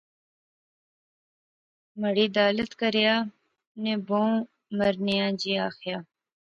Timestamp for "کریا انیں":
2.79-3.99